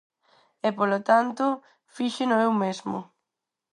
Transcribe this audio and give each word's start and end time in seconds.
E, 0.67 0.69
polo 0.79 0.99
tanto, 1.09 1.45
fíxeno 1.95 2.35
eu 2.45 2.51
mesmo. 2.63 2.97